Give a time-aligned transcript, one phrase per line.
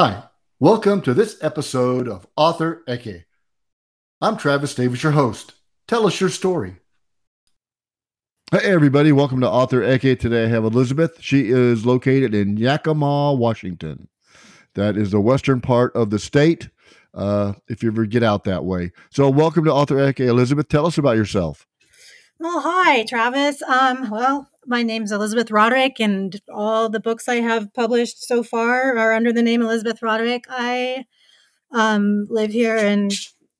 [0.00, 0.22] Hi,
[0.60, 3.24] welcome to this episode of Author Eke.
[4.20, 5.54] I'm Travis Davis, your host.
[5.88, 6.76] Tell us your story.
[8.52, 10.16] Hey, everybody, welcome to Author Eke.
[10.16, 11.20] Today I have Elizabeth.
[11.20, 14.06] She is located in Yakima, Washington.
[14.76, 16.68] That is the western part of the state,
[17.12, 18.92] uh, if you ever get out that way.
[19.10, 20.20] So, welcome to Author Eke.
[20.20, 21.66] Elizabeth, tell us about yourself.
[22.38, 23.62] Well, hi, Travis.
[23.62, 28.96] Um, well, my name's Elizabeth Roderick, and all the books I have published so far
[28.96, 30.44] are under the name Elizabeth Roderick.
[30.48, 31.06] I
[31.72, 33.10] um, live here in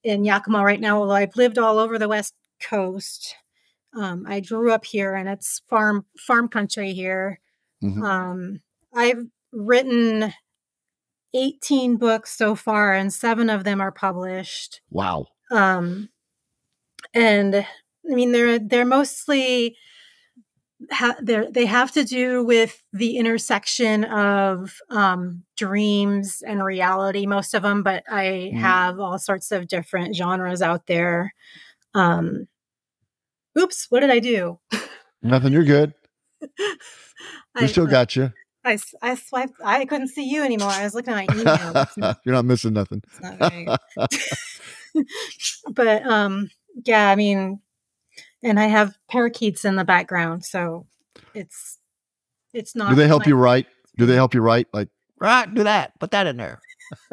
[0.05, 0.99] in Yakima right now.
[0.99, 3.35] although I've lived all over the West Coast.
[3.99, 7.41] Um, I grew up here, and it's farm farm country here.
[7.83, 8.03] Mm-hmm.
[8.03, 8.61] Um,
[8.95, 10.35] I've written
[11.35, 14.83] 18 books so far, and seven of them are published.
[14.91, 15.27] Wow.
[15.51, 16.11] Um,
[17.15, 19.77] and I mean, they're they're mostly
[20.91, 27.63] ha- they have to do with the intersection of um, dreams and reality, most of
[27.63, 28.59] them, but I mm.
[28.59, 31.35] have all sorts of different genres out there.
[31.95, 32.47] Um,
[33.59, 34.59] oops, what did I do?
[35.23, 35.95] Nothing, you're good.
[37.61, 38.33] we still got you.
[38.65, 40.69] I, I swiped, I couldn't see you anymore.
[40.69, 41.35] I was looking at my
[42.01, 42.17] email.
[42.25, 43.03] you're not missing nothing.
[43.23, 43.81] Not
[45.73, 46.51] but um,
[46.85, 47.61] yeah, I mean,
[48.43, 50.87] and I have parakeets in the background, so
[51.35, 51.79] it's
[52.53, 52.91] it's not.
[52.91, 53.67] Do they help you write?
[53.97, 54.17] Do they mm.
[54.17, 54.69] help you write?
[54.73, 54.89] Like,
[55.21, 55.99] right, do that.
[55.99, 56.61] Put that in there.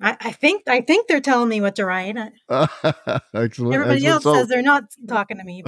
[0.00, 2.16] I, I, think I think they're telling me what to write.
[2.50, 3.74] excellent.
[3.74, 4.04] Everybody excellent.
[4.04, 5.64] else so, says they're not talking to me.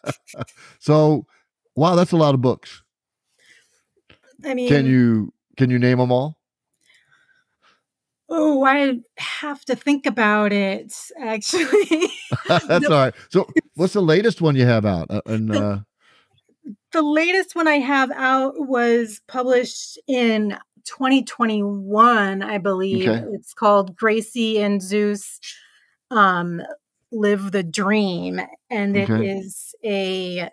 [0.80, 1.26] so,
[1.76, 2.82] wow, that's a lot of books.
[4.44, 6.39] I mean, can you can you name them all?
[8.32, 10.94] Oh, I have to think about it.
[11.20, 12.08] Actually,
[12.48, 13.14] that's all right.
[13.28, 15.08] So, what's the latest one you have out?
[15.10, 15.78] Uh, and the, uh,
[16.92, 23.08] the latest one I have out was published in 2021, I believe.
[23.08, 23.26] Okay.
[23.32, 25.40] It's called Gracie and Zeus
[26.12, 26.62] um,
[27.10, 29.28] Live the Dream, and it okay.
[29.28, 30.50] is a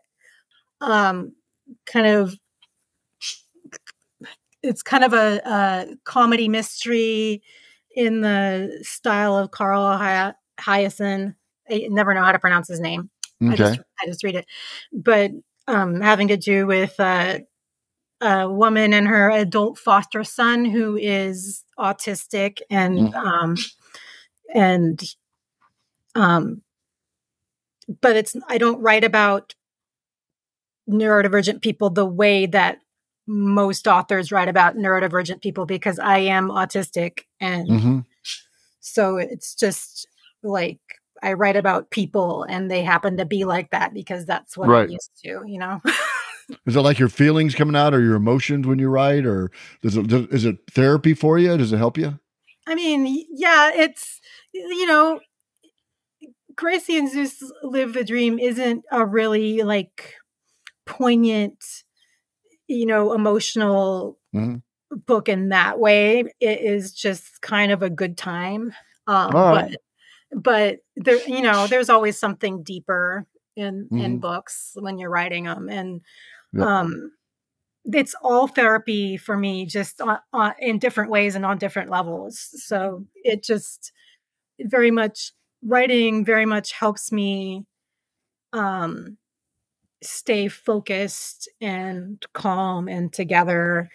[0.81, 1.33] um,
[1.85, 2.35] kind of
[4.63, 7.43] it's kind of a, a comedy mystery
[7.97, 9.97] in the style of Carl
[10.59, 11.33] Hiaasen.
[11.69, 13.09] I never know how to pronounce his name.
[13.43, 13.53] Okay.
[13.53, 14.45] I just, I just read it.
[14.93, 15.31] But
[15.67, 17.39] um, having to do with uh,
[18.21, 23.15] a woman and her adult foster son who is autistic and mm.
[23.15, 23.55] um,
[24.53, 25.03] and
[26.13, 26.61] um,
[27.99, 29.55] but it's I don't write about
[30.87, 32.77] neurodivergent people the way that
[33.27, 37.23] most authors write about neurodivergent people because I am autistic.
[37.39, 37.99] And mm-hmm.
[38.79, 40.07] so it's just
[40.43, 40.79] like
[41.21, 44.83] I write about people and they happen to be like that because that's what right.
[44.83, 45.81] I'm used to, you know?
[46.65, 49.51] is it like your feelings coming out or your emotions when you write or
[49.81, 51.57] does it, does, is it therapy for you?
[51.57, 52.17] Does it help you?
[52.65, 54.19] I mean, yeah, it's,
[54.53, 55.19] you know,
[56.55, 60.15] Gracie and Zeus Live the Dream isn't a really like
[60.85, 61.63] poignant
[62.67, 64.57] you know, emotional mm-hmm.
[65.05, 66.25] book in that way.
[66.39, 68.73] It is just kind of a good time.
[69.07, 69.71] Um, but
[70.35, 73.25] but there, you know, there's always something deeper
[73.55, 73.97] in mm-hmm.
[73.97, 76.01] in books when you're writing them, and
[76.53, 76.65] yep.
[76.65, 77.11] um,
[77.85, 82.49] it's all therapy for me, just on, on, in different ways and on different levels.
[82.65, 83.93] So it just
[84.59, 85.31] very much
[85.63, 87.65] writing very much helps me
[88.53, 89.17] um
[90.03, 93.89] stay focused and calm and together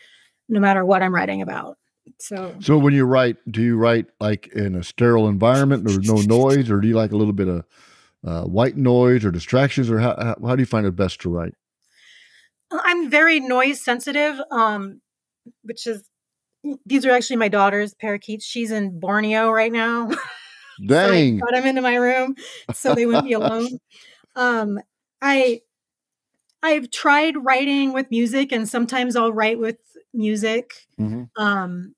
[0.48, 1.78] no matter what I'm writing about.
[2.18, 6.16] So So when you write, do you write like in a sterile environment there's no
[6.16, 7.64] noise or do you like a little bit of
[8.26, 11.30] uh, white noise or distractions or how, how, how do you find it best to
[11.30, 11.54] write?
[12.70, 15.00] I'm very noise sensitive um
[15.62, 16.02] which is
[16.86, 18.44] these are actually my daughter's parakeets.
[18.44, 20.06] She's in Borneo right now.
[20.06, 20.18] Dang.
[20.88, 22.36] so I brought them into my room
[22.72, 23.78] so they wouldn't be alone.
[24.36, 24.78] Um
[25.20, 25.60] I
[26.62, 29.78] I've tried writing with music, and sometimes I'll write with
[30.14, 30.86] music.
[31.00, 31.24] Mm-hmm.
[31.42, 31.94] Um,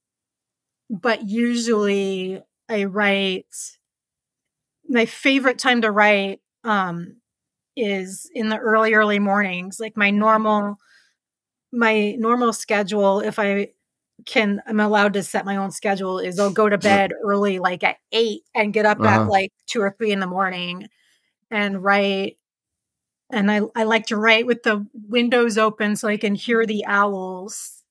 [0.89, 3.47] but usually I write.
[4.87, 7.17] My favorite time to write um,
[7.77, 9.81] is in the early, early mornings.
[9.81, 10.79] Like my normal,
[11.73, 13.21] my normal schedule.
[13.21, 13.69] If I
[14.27, 16.19] can, I'm allowed to set my own schedule.
[16.19, 19.23] Is I'll go to bed early, like at eight, and get up uh-huh.
[19.23, 20.89] at like two or three in the morning,
[21.51, 22.37] and write
[23.35, 26.85] and I, I like to write with the windows open so I can hear the
[26.87, 27.83] owls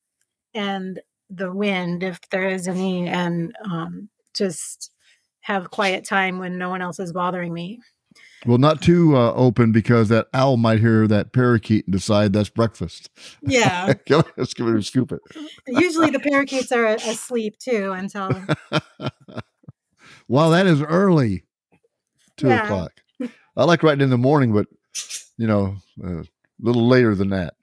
[0.54, 1.00] and
[1.30, 4.92] the wind if there is any, and um, just
[5.42, 7.80] have quiet time when no one else is bothering me.
[8.46, 12.50] Well, not too uh, open because that owl might hear that parakeet and decide that's
[12.50, 13.10] breakfast.
[13.42, 13.94] Yeah.
[14.38, 15.22] Let's give it a scoop it.
[15.68, 18.44] Usually the parakeets are asleep too until.
[20.28, 21.44] wow, that is early.
[22.38, 22.64] Two Yeah.
[22.64, 22.92] o'clock.
[23.56, 24.68] I like writing in the morning, but
[25.38, 26.24] you know, a
[26.60, 27.56] little later than that.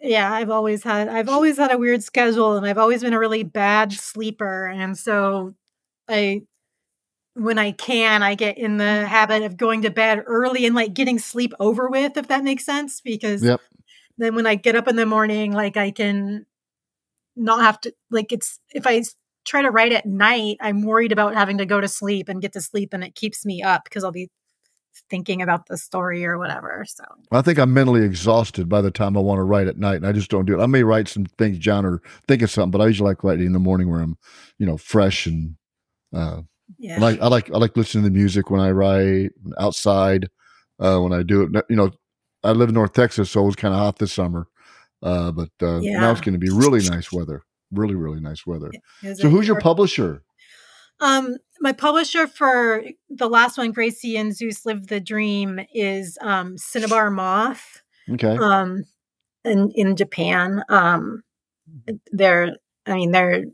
[0.00, 3.18] Yeah, I've always had I've always had a weird schedule and I've always been a
[3.18, 5.54] really bad sleeper and so
[6.08, 6.42] I
[7.34, 10.92] when I can I get in the habit of going to bed early and like
[10.94, 13.60] getting sleep over with if that makes sense because Yep.
[14.18, 16.44] then when I get up in the morning like I can
[17.34, 19.02] not have to like it's if I
[19.46, 22.52] try to write at night I'm worried about having to go to sleep and get
[22.52, 24.30] to sleep and it keeps me up because I'll be
[25.10, 29.16] thinking about the story or whatever so I think I'm mentally exhausted by the time
[29.16, 30.62] I want to write at night, and I just don't do it.
[30.62, 33.46] I may write some things down or think of something, but I usually like writing
[33.46, 34.16] in the morning where I'm,
[34.58, 35.56] you know, fresh and
[36.14, 36.42] uh,
[36.78, 40.28] yeah I like I like I like listening to the music when I write outside.
[40.80, 41.90] Uh, when I do it, you know,
[42.42, 44.48] I live in North Texas, so it was kind of hot this summer,
[45.02, 47.42] uh, but uh, now it's going to be really nice weather.
[47.72, 48.70] Really, really nice weather.
[49.14, 50.22] So, who's your- publisher?
[51.04, 56.56] Um, my publisher for the last one, Gracie and Zeus Live the Dream, is um,
[56.56, 57.82] Cinnabar Moth.
[58.10, 58.84] Okay, Um,
[59.44, 61.22] in in Japan, um,
[62.10, 62.56] they're
[62.86, 63.44] I mean they're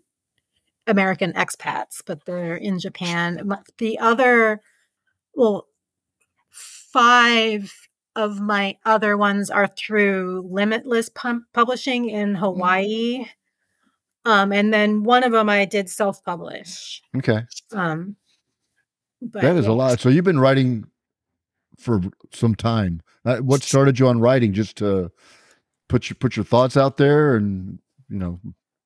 [0.87, 3.49] American expats, but they're in Japan.
[3.79, 4.61] The other,
[5.35, 5.67] well,
[6.51, 7.73] five
[8.17, 11.11] of my other ones are through Limitless
[11.53, 13.27] Publishing in Hawaii.
[14.25, 17.03] Um, and then one of them I did self publish.
[17.17, 17.41] okay,
[17.73, 18.17] Um,
[19.23, 19.71] but that is yeah.
[19.73, 20.01] a lot.
[20.01, 20.85] So you've been writing
[21.79, 22.01] for
[22.33, 23.01] some time.
[23.25, 24.53] Uh, what started you on writing?
[24.53, 25.11] Just to
[25.89, 27.79] put your put your thoughts out there, and
[28.09, 28.41] you know,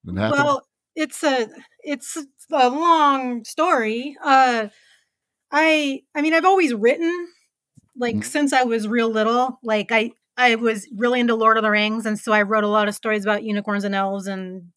[0.07, 0.39] and happen.
[0.43, 1.49] Well, it's a
[1.83, 2.17] it's
[2.53, 4.17] a long story.
[4.23, 4.69] Uh,
[5.51, 7.29] I I mean I've always written
[7.97, 8.25] like Mhm.
[8.25, 9.59] since I was real little.
[9.63, 12.69] Like I I was really into Lord of the Rings, and so I wrote a
[12.69, 14.73] lot of stories about unicorns and elves and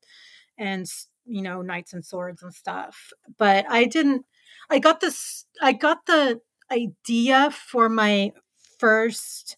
[0.57, 0.86] and
[1.25, 3.12] you know knights and swords and stuff.
[3.38, 4.25] But I didn't.
[4.69, 5.45] I got this.
[5.62, 8.31] I got the idea for my
[8.80, 9.57] first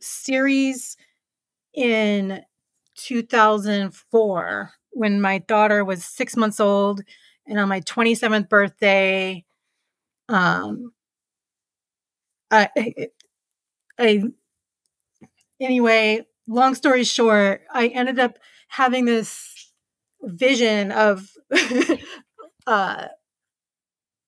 [0.00, 0.96] series
[1.74, 2.42] in
[2.96, 7.02] 2004 when my daughter was six months old
[7.46, 9.44] and on my 27th birthday
[10.28, 10.92] um
[12.50, 12.68] i
[13.98, 14.22] i,
[15.60, 18.38] anyway long story short i ended up
[18.68, 19.59] having this
[20.22, 21.28] vision of
[22.66, 23.06] uh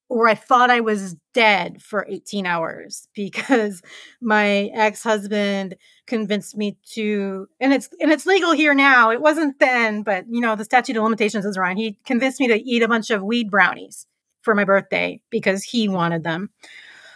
[0.08, 3.80] where I thought I was dead for 18 hours because
[4.20, 5.74] my ex-husband
[6.06, 9.10] convinced me to and it's and it's legal here now.
[9.10, 11.78] It wasn't then, but you know, the statute of limitations is around.
[11.78, 14.06] He convinced me to eat a bunch of weed brownies
[14.42, 16.50] for my birthday because he wanted them.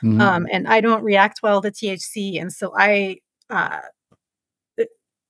[0.02, 0.20] Mhm.
[0.20, 2.38] Um, and I don't react well to THC.
[2.40, 3.18] And so I
[3.50, 3.80] uh,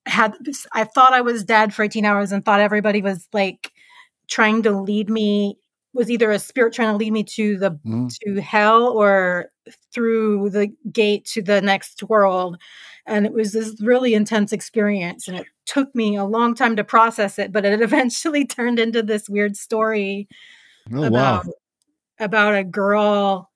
[0.06, 0.34] had,
[0.72, 3.72] I thought I was dead for 18 hours and thought everybody was like
[4.28, 5.58] trying to lead me,
[5.94, 8.16] was either a spirit trying to lead me to the, Mhm.
[8.24, 9.50] to hell or
[9.92, 12.56] through the gate to the next world.
[13.06, 15.28] And it was this really intense experience.
[15.28, 19.02] And it took me a long time to process it, but it eventually turned into
[19.02, 20.28] this weird story
[20.92, 21.40] Oh wow.
[21.40, 21.46] about
[22.18, 23.50] about a girl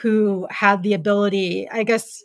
[0.00, 2.22] who had the ability i guess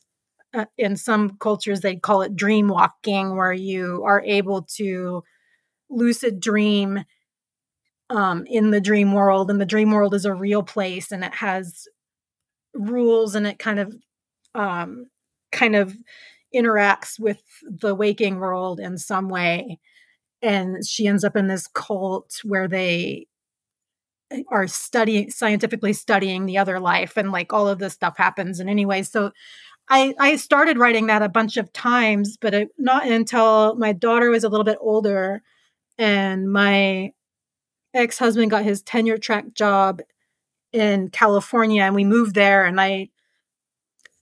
[0.54, 5.24] uh, in some cultures they call it dream walking where you are able to
[5.90, 7.04] lucid dream
[8.10, 11.36] um, in the dream world and the dream world is a real place and it
[11.36, 11.88] has
[12.74, 13.96] rules and it kind of
[14.54, 15.06] um,
[15.52, 15.96] kind of
[16.54, 19.80] interacts with the waking world in some way.
[20.42, 23.28] And she ends up in this cult where they
[24.50, 28.70] are studying scientifically studying the other life and like all of this stuff happens and
[28.70, 29.30] anyway so
[29.92, 34.30] i i started writing that a bunch of times but it, not until my daughter
[34.32, 35.44] was a little bit older
[36.00, 37.12] and my
[37.94, 40.02] ex-husband got his tenure track job
[40.74, 43.10] in california and we moved there and i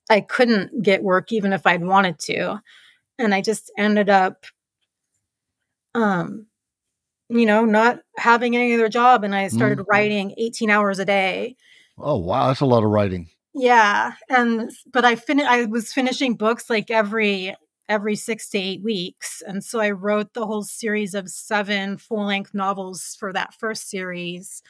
[0.09, 2.59] i couldn't get work even if i'd wanted to
[3.19, 4.45] and i just ended up
[5.95, 6.47] um
[7.29, 9.85] you know not having any other job and i started Mhm.
[9.88, 11.55] writing 18 hours a day
[12.01, 13.27] Oh wow, that's a lot of writing.
[13.53, 17.56] Yeah and but i fin- i was finishing books like every
[17.88, 22.53] every six to eight weeks and so i wrote the whole series of seven full-length
[22.53, 24.62] novels for that first series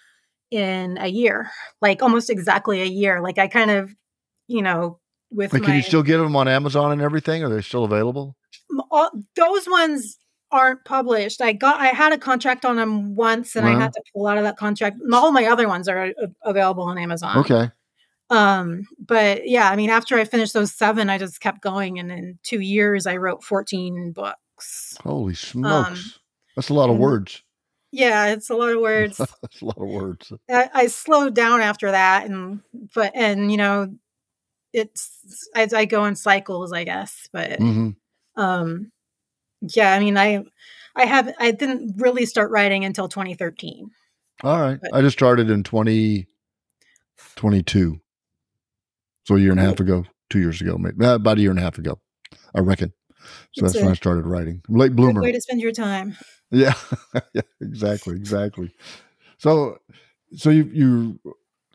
[0.52, 1.50] in a year
[1.82, 3.94] like almost exactly a year like i kind of
[4.48, 5.00] you know
[5.32, 7.44] with my can you still get them on Amazon and everything?
[7.44, 8.36] Are they still available?
[8.90, 10.18] all, those ones
[10.52, 11.40] aren't published.
[11.40, 13.82] I got I had a contract on them once, and I Uh-huh.
[13.82, 14.98] had to pull out of that contract.
[15.14, 17.38] All my other ones are uh, available on Amazon.
[17.38, 17.70] Okay.
[18.30, 22.12] Um, but yeah, I mean, after I finished those seven, I just kept going, and
[22.12, 24.98] in two years, I wrote fourteen books.
[25.04, 26.20] Holy smokes,
[26.56, 27.44] that's a lot of words.
[27.92, 29.18] Yeah, it's a lot of words.
[29.18, 30.32] that's a lot of words.
[30.50, 32.62] I, I slowed down after that, and
[32.94, 33.96] but and you know,
[34.74, 37.28] it's I, I go in cycles, I guess.
[37.34, 37.90] But hmm
[38.36, 38.92] um,
[39.62, 40.44] yeah, I mean, I
[40.96, 43.90] I have I didn't really start writing until 2013.
[44.44, 46.28] All right, But- I just started in twenty
[47.36, 48.00] twenty two,
[49.30, 51.52] so a year and a half ago, two years ago, maybe uh, about a year
[51.52, 52.00] and a half ago,
[52.56, 52.92] I reckon.
[53.52, 54.64] So It's that's when I started writing.
[54.68, 55.22] Late bloomer.
[55.22, 56.18] way to spend your time.
[56.50, 56.74] Yeah,
[57.34, 58.74] yeah, exactly, exactly.
[59.38, 59.78] So,
[60.36, 61.20] so you you,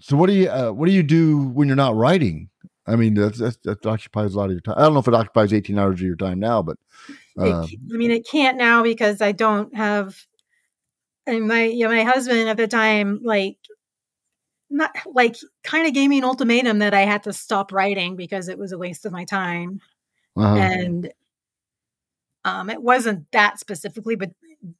[0.00, 2.50] so what do you uh, what do you do when you're not writing?
[2.88, 4.74] I mean, that's, that's that occupies a lot of your time.
[4.76, 6.76] I don't know if it occupies 18 hours of your time now, but
[7.36, 10.16] It uh, c- I mean, it can't now because I don't have.
[11.24, 13.58] And my yeah, my husband at the time, like,
[14.74, 18.48] not like, kind of gave me an ultimatum that I had to stop writing because
[18.48, 19.80] it was a waste of my time.
[20.36, 20.56] uh-huh.
[20.56, 21.12] and
[22.44, 24.30] um it wasn't that specifically but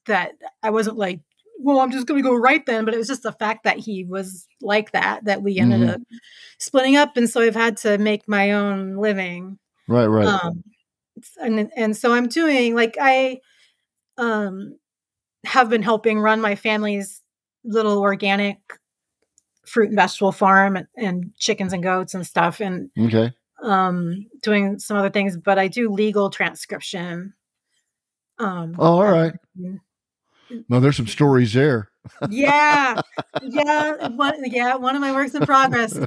[0.06, 0.32] that
[0.62, 1.20] i wasn't like
[1.58, 3.78] well i'm just going to go right then but it was just the fact that
[3.78, 5.94] he was like that that we ended Mhm.
[5.94, 6.00] up
[6.58, 9.58] splitting up and so i've had to make my own living
[9.88, 10.62] right, right, um
[11.40, 13.38] and and so i'm doing like i
[14.18, 14.76] um
[15.44, 17.22] have been helping run my family's
[17.64, 18.58] little organic
[19.66, 24.78] fruit and vegetable farm and, and chickens and goats and stuff and okay, um doing
[24.78, 27.35] some other things but i do legal transcription
[28.38, 29.35] um oh, all right.
[30.68, 31.88] No, there's some stories there.
[32.28, 33.00] yeah
[33.42, 35.99] yeah one, yeah one of my works in progress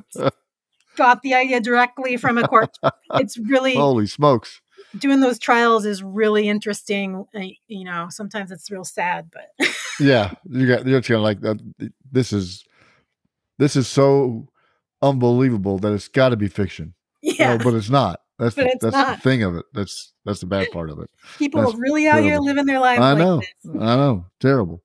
[0.95, 2.77] got the idea directly from a court
[3.15, 4.61] it's really Holy smokes!
[4.97, 9.67] doing those trials is really interesting uh, you know sometimes it's real sad but
[9.99, 11.91] Yeah, you got you're kind of like that.
[12.11, 12.63] This is
[13.57, 14.47] this is so
[15.01, 16.93] unbelievable that it's got to be fiction.
[17.23, 18.19] You know, yeah but it's not.
[18.37, 19.15] That's But the, it's that's not.
[19.17, 19.65] the thing of it.
[19.73, 21.09] That's that's the bad part of it.
[21.39, 23.37] people that's really out here living their lives I like know.
[23.39, 24.25] this I know.
[24.39, 24.83] Terrible.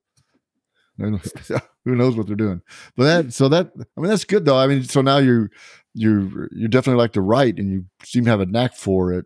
[0.97, 2.61] Who knows what they're doing?
[2.97, 4.57] But that so that I mean that's good though.
[4.57, 5.49] I mean, so now you
[5.93, 9.25] you you definitely like to write and you seem to have a knack for it.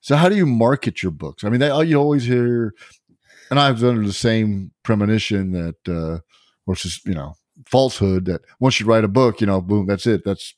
[0.00, 1.44] So how do you market your books?
[1.44, 2.72] I mean, they, you always hear,
[3.50, 6.20] and I was under the same premonition that, uh,
[6.64, 7.34] which is you know
[7.66, 10.24] falsehood that once you write a book, you know, boom, that's it.
[10.24, 10.54] That's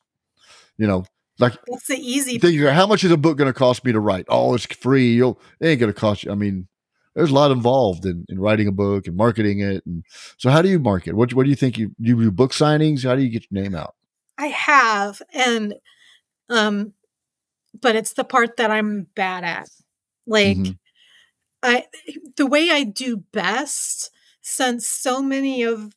[0.78, 1.04] you know,
[1.38, 2.59] like that's the easy thing.
[2.59, 4.26] how much is a book going to cost me to write?
[4.28, 5.14] Oh, it's free.
[5.14, 6.33] You'll it ain't going to cost you.
[6.33, 6.69] I mean,
[7.14, 9.85] there's a lot involved in, in writing a book and marketing it.
[9.85, 10.04] And
[10.38, 11.14] so, how do you market?
[11.14, 13.04] What what do you think you you do book signings?
[13.04, 13.95] How do you get your name out?
[14.38, 15.75] I have, and
[16.49, 16.95] um,
[17.80, 19.69] but it's the part that I'm bad at.
[20.26, 20.78] Like, Mhm.
[21.62, 21.87] I
[22.37, 25.95] the way I do best, since so many of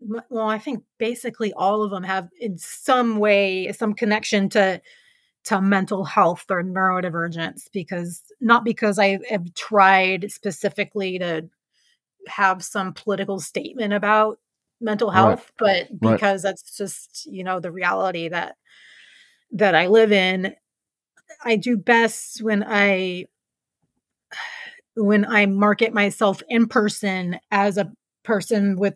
[0.00, 4.80] well, I think basically all of them have in some way some connection to
[5.44, 11.48] to mental health or neurodivergence because not because I have tried specifically to
[12.28, 14.38] have some political statement about
[14.80, 15.16] mental Right.
[15.16, 15.90] health, but Right.
[16.00, 18.56] because that's just, you know, the reality that
[19.52, 20.54] that I live in.
[21.44, 23.26] I do best when I
[24.96, 27.90] when I market myself in person as a
[28.24, 28.94] person with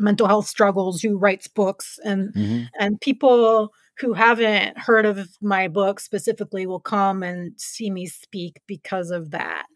[0.00, 2.68] mental health struggles who writes books and Mhm.
[2.78, 8.60] and people who haven't heard of my book specifically will come and see me speak
[8.66, 9.66] because of that.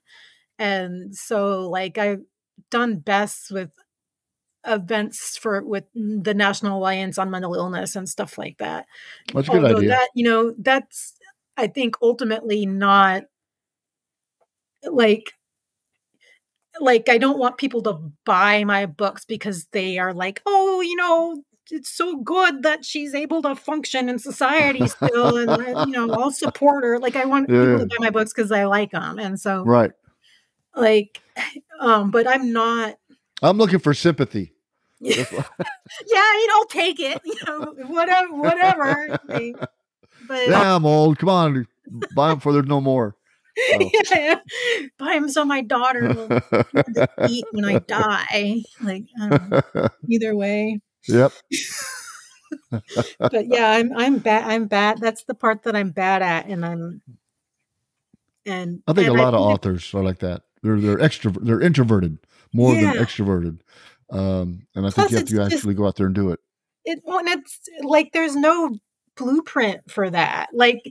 [0.59, 2.23] And so like I've
[2.71, 3.71] done best with
[4.67, 8.87] events for with the National Alliance on Mental Illness and stuff like that.
[9.35, 9.91] That's a good Although idea.
[9.91, 11.17] That, you know, that's
[11.57, 13.25] I think ultimately not
[14.91, 15.33] like
[16.81, 20.97] like I don't want people to buy my books because they are like, oh, you
[20.97, 26.13] know, it's so good that she's able to function in society still, and you know,
[26.15, 26.99] I'll support her.
[26.99, 29.63] Like I want Yeah, people to buy my books because I like them, and so
[29.65, 29.93] Right.
[30.75, 31.21] like,
[31.81, 32.97] um, but I'm not.
[33.43, 34.53] I'm looking for sympathy.
[35.01, 37.21] yeah, I mean, I'll take it.
[37.25, 39.19] You know, whatever, whatever.
[39.29, 39.57] Like,
[40.27, 41.19] but yeah, I'm old.
[41.19, 41.67] Come on,
[42.15, 43.17] buy them before there's no more.
[43.57, 43.91] Oh.
[44.11, 44.41] yeah,
[44.99, 48.63] buy them so my daughter will eat when I die.
[48.83, 50.81] Like I either way.
[51.07, 51.33] yep.
[53.19, 54.51] but yeah, I'm I'm bad.
[54.51, 54.99] I'm bad.
[55.01, 57.03] That's the part that I'm bad at, and I'm
[58.47, 60.43] and I think and a lot of authors are like that.
[60.63, 61.45] They're they're extrovert.
[61.45, 62.19] They're introverted
[62.53, 62.93] more Yeah.
[62.95, 63.61] than extroverted.
[64.11, 66.41] Um, and I think you have to just- actually go out there and do it.
[66.85, 68.77] It, well, and it's like there's no
[69.17, 70.49] blueprint for that.
[70.53, 70.83] Like,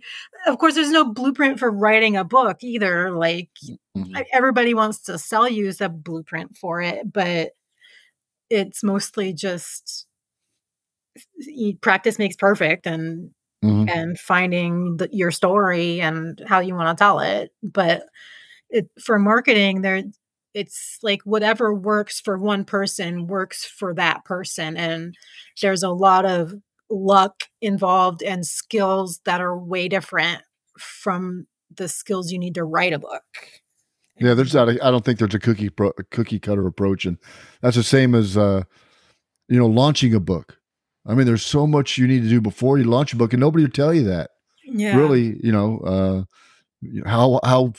[0.47, 3.11] of course, there's no blueprint for writing a book either.
[3.11, 3.49] Like,
[3.97, 4.25] Mhm.
[4.33, 7.51] Everybody wants to sell you a blueprint for it, but
[8.49, 10.05] it's mostly just
[11.81, 13.31] practice makes perfect, and
[13.63, 13.89] Mhm.
[13.89, 17.51] and finding the, your story and how you want to tell it.
[17.63, 18.03] But
[18.69, 20.03] it, for marketing, there
[20.55, 25.15] it's like whatever works for one person works for that person, and
[25.61, 26.53] there's a lot of
[26.93, 30.43] luck involved and skills that are way different
[30.77, 33.23] from the skills you need to write a book.
[34.19, 34.69] Yeah, there's not.
[34.69, 37.17] A, I don't think there's a cookie pro, a cookie cutter approach, and
[37.61, 38.63] that's the same as uh,
[39.49, 40.59] you know launching a book.
[41.05, 43.41] I mean, there's so much you need to do before you launch a book, and
[43.41, 44.29] nobody will tell you that.
[44.65, 47.73] Yeah, Really, you know, uh, how how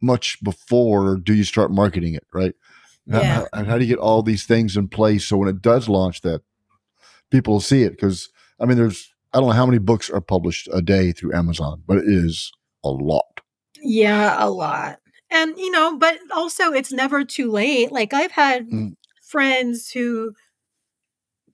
[0.00, 2.54] much before do you start marketing it, right?
[3.06, 3.22] Yeah.
[3.22, 5.88] How, and how do you get all these things in place so when it does
[5.88, 6.42] launch, that
[7.30, 7.90] people will see it?
[7.90, 11.34] Because I mean, there's I don't know how many books are published a day through
[11.34, 12.52] Amazon, but it is
[12.84, 13.40] a lot.
[13.82, 14.98] Yeah, a lot.
[15.30, 17.92] And, you know, but also it's never too late.
[17.92, 18.94] Like I've had Mm.
[19.22, 20.32] friends who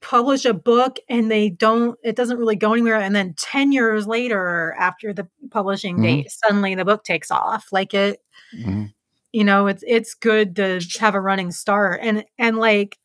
[0.00, 2.96] publish a book and they don't, it doesn't really go anywhere.
[2.96, 6.02] And then 10 years later, after the publishing Mhm.
[6.02, 7.68] date, suddenly the book takes off.
[7.72, 8.20] Like it,
[8.56, 8.92] Mhm.
[9.32, 12.00] you know, it's, it's good to have a running start.
[12.02, 12.98] And, and like,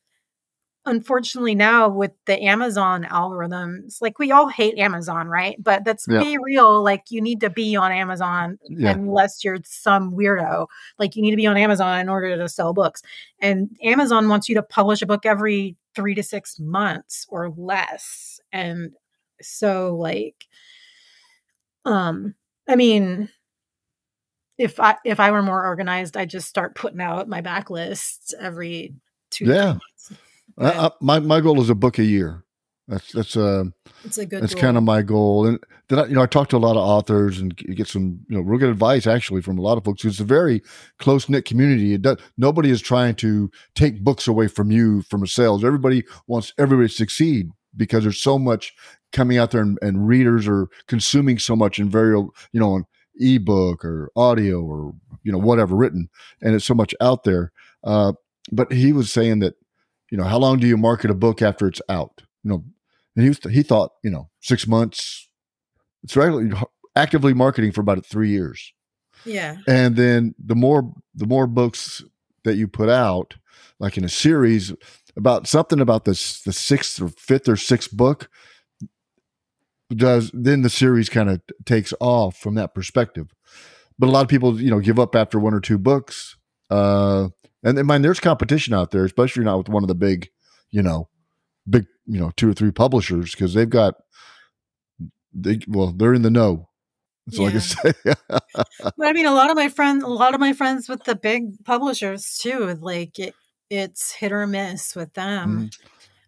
[0.88, 5.56] unfortunately now with the Amazon algorithms, like we all hate Amazon, right?
[5.62, 6.20] But let's Yeah.
[6.22, 6.82] be real.
[6.84, 8.94] Like you need to be on Amazon Yeah.
[8.94, 10.68] unless you're some weirdo.
[10.98, 13.04] Like you need to be on Amazon in order to sell books.
[13.40, 18.40] And Amazon wants you to publish a book every three to six months or less.
[18.52, 18.92] And
[19.42, 20.46] so like
[21.86, 22.34] um
[22.68, 23.30] I mean
[24.58, 28.96] if I if I were more organized, I'd just start putting out my backlist every
[29.30, 29.66] two Yeah.
[29.74, 30.14] months.
[30.58, 32.44] I, I, my my goal is a book a year.
[32.88, 33.66] That's that's uh
[34.06, 35.46] It's a good that's kind of my goal.
[35.46, 35.60] And
[35.90, 38.38] then I, you know I talk to a lot of authors and get some you
[38.38, 40.06] know real good advice actually from a lot of folks.
[40.06, 40.62] It's a very
[40.98, 41.94] close knit community.
[41.94, 45.66] It does, nobody is trying to take books away from you from a sales.
[45.66, 48.74] Everybody wants everybody to succeed because there's so much
[49.12, 52.86] coming out there and, and readers are consuming so much in very you know on
[53.20, 56.08] ebook or audio or you know whatever written
[56.42, 57.52] and it's so much out there.
[57.84, 58.14] Uh,
[58.50, 59.56] but he was saying that
[60.12, 62.22] you know how long do you market a book after it's out?
[62.44, 62.64] You know
[63.18, 65.28] and he was he thought you know six months
[66.04, 66.56] it's regularly
[66.96, 68.72] actively marketing for about three years
[69.26, 69.58] yeah.
[69.68, 72.04] and then the more the more books
[72.46, 73.36] that you put out
[73.80, 74.74] like in a series
[75.18, 78.30] about something about this the sixth or fifth or sixth book
[79.90, 83.34] does then the series kind of takes off from that perspective
[83.98, 86.38] but a lot of people you know give up after one or two books
[86.70, 87.28] uh
[87.64, 90.30] and, and mind there's competition out there especially not with one of the big
[90.72, 91.10] you know
[91.70, 93.96] big you know two or three publishers because they've got
[95.38, 96.70] they well they're in the know.
[97.26, 97.94] That's all i can say.
[98.80, 101.16] But I mean, a lot of my friends, a lot of my friends with the
[101.16, 103.36] big publishers too, like it,
[103.70, 105.70] it's hit or miss with them.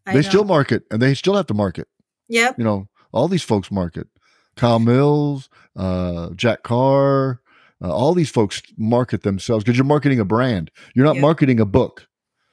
[0.06, 0.14] Mm-hmm.
[0.14, 1.88] they still market and they still have to market.
[2.28, 4.08] Yep, you know all these folks market.
[4.56, 7.40] Kyle mills uh, jack carr
[7.82, 11.22] uh, all these folks market themselves because you're marketing a brand you're not Yeah.
[11.22, 12.08] marketing a book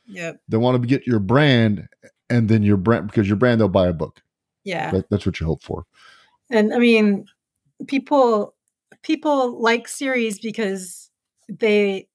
[0.07, 1.89] yep, they want to get your brand
[2.31, 4.23] and then your brand because your brand they'll buy a book
[4.65, 4.91] yeah.
[4.91, 5.87] that, that's what you hope for
[6.51, 7.27] And I mean,
[7.89, 8.55] people
[9.03, 11.11] people like series because
[11.49, 12.09] they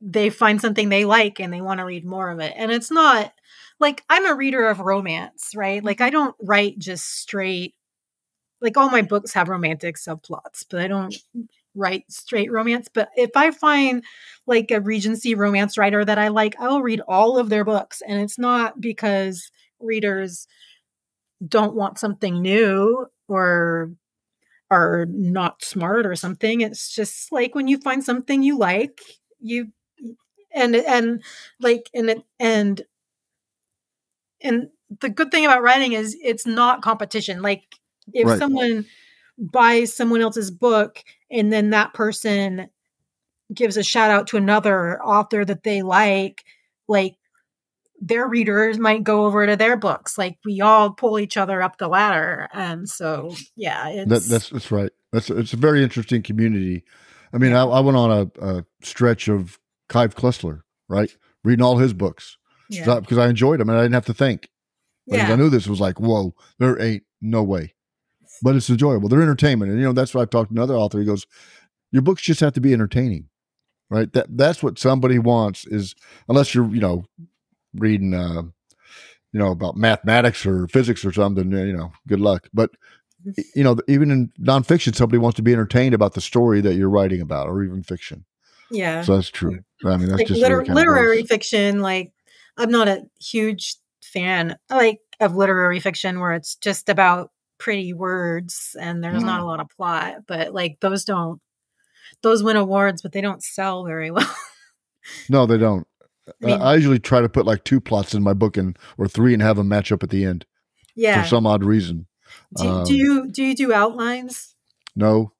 [0.00, 2.52] they find something they like and they want to read more of it.
[2.56, 3.32] And it's not
[3.78, 5.82] like I'm a reader of romance, right?
[5.82, 7.74] Like I don't write just straight
[8.60, 11.14] like all my books have romantic subplots, but I don't
[11.74, 12.88] write straight romance.
[12.92, 14.04] But if I find
[14.46, 18.02] like a Regency romance writer that I like, I will read all of their books.
[18.06, 20.46] And it's not because readers
[21.46, 23.90] don't want something new or
[24.70, 26.60] are not smart or something.
[26.60, 29.00] It's just like when you find something you like,
[29.40, 29.68] you
[30.54, 31.22] and and
[31.60, 32.82] like and it and
[34.42, 34.68] and
[35.00, 37.42] the good thing about writing is it's not competition.
[37.42, 37.62] Like
[38.12, 38.36] if Right.
[38.36, 38.86] someone
[39.38, 42.68] buys someone else's book and then that person
[43.52, 46.44] gives a shout out to another author that they like,
[46.88, 47.16] like
[48.00, 50.16] their readers might go over to their books.
[50.18, 52.48] Like we all pull each other up the ladder.
[52.52, 56.84] And so yeah, it's that, that's that's right that's it's a very interesting community
[57.32, 61.14] i mean I, I went on a, a stretch of Clive Cussler, right
[61.44, 62.38] reading all his books
[62.70, 63.00] yeah.
[63.00, 64.48] because I enjoyed them and I didn't have to think
[65.06, 65.32] Because yeah.
[65.32, 67.74] I knew this was like, whoa, there ain't no way.
[68.42, 69.08] But it's enjoyable.
[69.08, 69.70] They're entertainment.
[69.70, 70.98] And you know, that's why I've talked to another author.
[70.98, 71.26] He goes,
[71.92, 73.28] Your books just have to be entertaining.
[73.88, 74.12] Right?
[74.12, 75.94] That that's what somebody wants is
[76.28, 77.04] unless you're, you know,
[77.74, 78.42] reading uh,
[79.32, 82.48] you know, about mathematics or physics or something, you know, good luck.
[82.52, 82.70] But
[83.54, 86.90] you know, even in nonfiction, somebody wants to be entertained about the story that you're
[86.90, 88.24] writing about, or even fiction.
[88.70, 89.02] Yeah.
[89.02, 89.60] So that's true.
[89.84, 92.12] I mean, that's like just liter- literary fiction, like
[92.56, 97.30] I'm not a huge fan like of literary fiction where it's just about
[97.62, 99.26] pretty words and there's Mm.
[99.26, 101.40] not a lot of plot, but like those don't
[102.22, 104.36] those win awards, but they don't sell very well.
[105.28, 105.86] No, they don't.
[106.28, 108.76] I mean, uh, I usually try to put like two plots in my book and
[108.98, 110.44] or three and have them match up at the end
[110.94, 111.22] yeah.
[111.22, 112.06] for some odd reason.
[112.56, 114.54] do, um, do you do you do outlines?
[114.96, 115.32] No,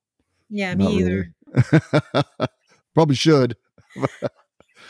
[0.48, 1.34] Yeah, me either.
[1.46, 1.82] really.
[2.94, 3.56] Probably should.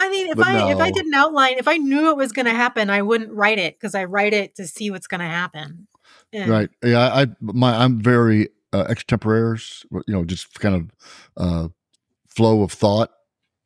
[0.00, 2.32] I mean, if But I if I did an outline, if I knew it was
[2.32, 5.20] going to happen, I wouldn't write it because I write it to see what's going
[5.20, 5.86] to happen.
[6.32, 6.70] Right.
[6.82, 6.98] Yeah.
[6.98, 9.84] I, I my I'm very uh, extemporaneous.
[9.92, 10.90] You know, just kind of
[11.36, 11.68] uh,
[12.28, 13.10] flow of thought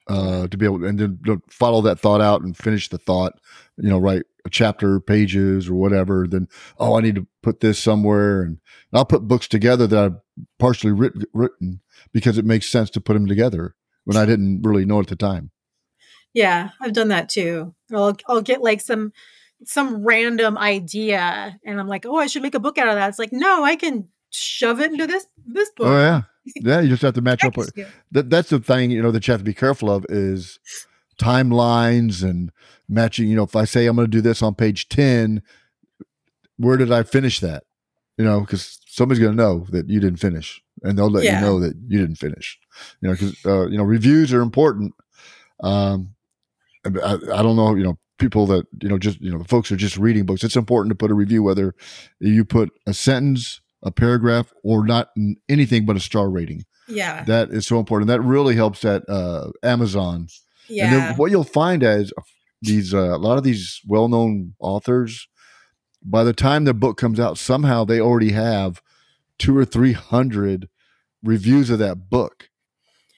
[0.09, 2.99] uh, to be able to, and then to follow that thought out and finish the
[2.99, 3.35] thought.
[3.77, 6.27] You know, write a chapter, pages, or whatever.
[6.29, 6.49] Then
[6.79, 8.59] oh, I need to put this somewhere, and,
[8.93, 11.81] I'll put books together that I've partially written, written
[12.13, 13.75] because it makes sense to put them together
[14.05, 15.51] when I didn't really know at the time.
[16.33, 17.75] Yeah, I've done that too.
[17.93, 19.13] I'll I'll get like some
[19.67, 23.09] some random idea, and I'm like, oh, I should make a book out of that.
[23.09, 25.87] It's like, no, I can shove it into this this book.
[25.89, 26.23] Oh yeah,
[26.57, 26.81] yeah.
[26.81, 27.57] You just have to match up.
[27.57, 27.73] With,
[28.13, 30.59] that that's the thing you know that you have to be careful of is
[31.21, 32.53] timelines and
[32.89, 35.41] matching you know if i say i'm going to do this on page 10
[36.59, 37.65] where did i finish that
[38.19, 41.37] you know because somebody's going to know that you didn't finish and they'll let Yeah.
[41.37, 42.59] you know that you didn't finish
[43.01, 44.93] you know because uh, you know reviews are important
[45.63, 46.15] um
[46.85, 49.71] I, I don't know you know people that you know just you know the folks
[49.71, 51.75] are just reading books it's important to put a review whether
[52.19, 55.11] you put a sentence a paragraph or not
[55.49, 58.09] anything but a star rating Yeah, that is so important.
[58.09, 60.15] That really helps at uh, Amazon.
[60.69, 62.13] And yeah, then what you'll find as
[62.63, 65.29] these uh, a lot of these well-known authors,
[66.03, 68.81] by the time their book comes out, somehow they already have
[69.39, 70.69] two or three hundred
[71.23, 72.51] reviews of that book.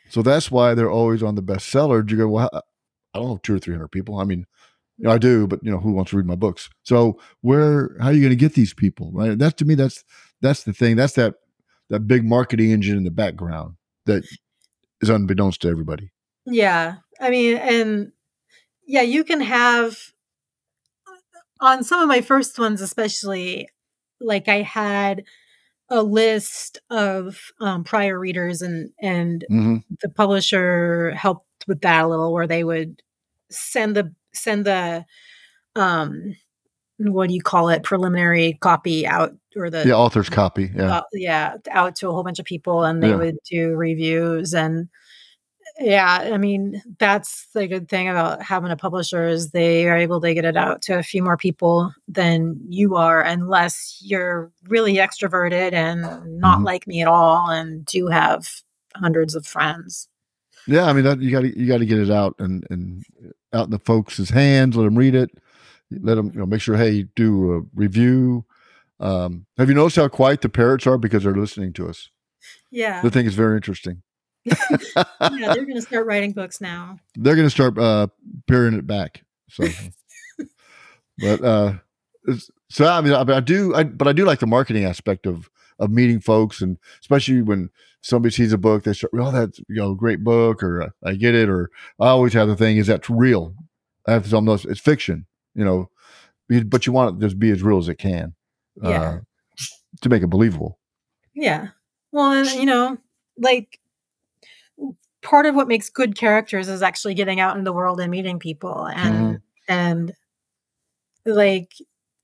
[0.08, 2.10] So that's why they're always on the bestseller.
[2.10, 4.18] You go, well, I don't know two or three hundred people.
[4.18, 4.46] I mean,
[5.06, 6.68] I do, but you know, who wants to read my books?
[6.82, 9.10] So where, how are you going to get these people?
[9.12, 9.38] Right?
[9.38, 10.04] That's to me, that's
[10.40, 10.96] that's the thing.
[10.96, 11.34] That's that
[11.90, 14.24] that big marketing engine in the background that
[15.00, 16.10] is unbeknownst to everybody.
[16.46, 16.96] yeah.
[17.20, 18.12] I mean, and
[18.86, 19.96] yeah, you can have
[21.60, 23.68] on some of my first ones, especially.
[24.20, 25.24] Like I had
[25.88, 32.08] a list of um, prior readers, and and hmm the publisher helped with that a
[32.08, 33.02] little where they would
[33.50, 35.04] send the send the
[35.76, 36.34] um
[36.98, 40.70] what do you call it preliminary copy out or the The author's copy.
[40.74, 40.96] Yeah.
[40.98, 43.16] uh, yeah out to a whole bunch of people and they Yeah.
[43.16, 44.88] would do reviews and
[45.80, 50.20] yeah i mean that's the good thing about having a publisher is they are able
[50.20, 54.94] to get it out to a few more people than you are unless you're really
[54.94, 56.00] extroverted and
[56.40, 56.64] not Mhm.
[56.64, 58.48] like me at all and do have
[58.96, 60.08] hundreds of friends
[60.66, 63.04] Yeah, I mean that you got to you got to get it out and and
[63.52, 64.76] out in the folks' hands.
[64.76, 65.30] Let them read it.
[65.90, 66.76] Let them you know make sure.
[66.76, 68.44] Hey, do a review.
[69.00, 72.10] Um, have you noticed how quiet the parrots are because they're listening to us?
[72.70, 74.02] yeah The thing is very interesting.
[74.44, 78.06] yeah they're going to start writing books now They're going to start uh,
[78.46, 79.22] paring it back.
[79.50, 79.64] So,
[81.18, 81.74] but uh,
[82.70, 85.50] so I mean, I, I do, I, but I do like the marketing aspect of
[85.78, 89.76] of meeting folks, and especially when somebody sees a book, they start, oh, that's you
[89.76, 92.76] know, a great book, or uh, I get it, or I always have the thing
[92.76, 93.54] is that's real.
[94.06, 95.90] I have to tell them those it's fiction, you know,
[96.66, 98.34] but you want it to just be as real as it can,
[98.82, 98.88] Yeah.
[99.02, 99.18] uh,
[100.02, 100.78] to make it believable.
[101.34, 101.68] Yeah.
[102.12, 102.96] Well, and, you know,
[103.36, 103.78] like
[105.22, 108.38] part of what makes good characters is actually getting out in the world and meeting
[108.38, 110.12] people and and
[111.26, 111.72] like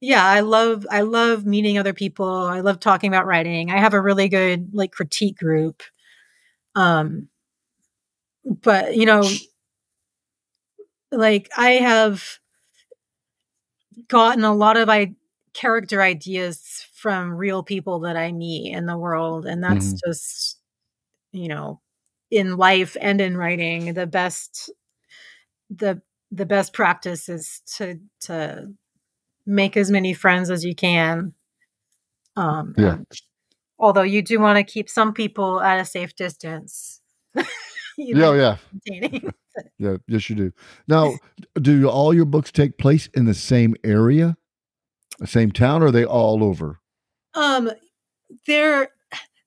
[0.04, 2.26] yeah, I love I love meeting other people.
[2.28, 3.70] I love talking about writing.
[3.70, 5.82] I have a really good like critique group.
[6.76, 7.28] Um
[8.44, 9.40] but you know
[11.12, 12.38] like I have
[14.08, 15.14] gotten a lot of I
[15.52, 20.00] character ideas from real people that I meet in the world and that's Mhm.
[20.04, 20.58] just
[21.32, 21.80] you know
[22.30, 24.70] in life and in writing the best
[25.70, 28.72] the the best practice is to to
[29.46, 31.32] make as many friends as you can
[32.36, 32.98] um Yeah.
[33.78, 37.00] although you do want to keep some people at a safe distance
[37.96, 38.56] Yeah, yeah,
[39.78, 39.96] yeah.
[40.08, 40.52] Yes, you do.
[40.88, 41.14] Now,
[41.60, 44.36] do all your books take place in the same area,
[45.20, 46.80] the same town, or are they all over?
[47.34, 47.70] Um,
[48.48, 48.88] there,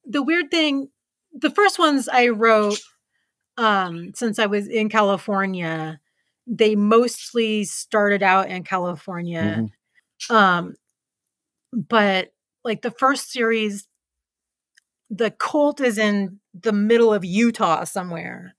[0.05, 0.87] the weird thing,
[1.33, 2.79] the first ones I wrote,
[3.57, 5.99] um, since I was in California,
[6.47, 9.57] they mostly started out in California.
[9.59, 9.69] Mhm.
[10.29, 10.75] Um,
[11.73, 13.87] but like the first series,
[15.09, 18.55] the cult is in the middle of Utah somewhere.